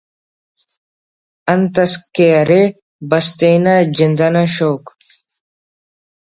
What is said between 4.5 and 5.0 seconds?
شوق